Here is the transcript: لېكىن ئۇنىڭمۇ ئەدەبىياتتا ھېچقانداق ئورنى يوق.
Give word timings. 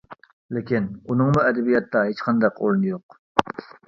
لېكىن 0.55 0.85
ئۇنىڭمۇ 1.11 1.43
ئەدەبىياتتا 1.49 2.01
ھېچقانداق 2.07 2.57
ئورنى 2.63 2.91
يوق. 2.93 3.19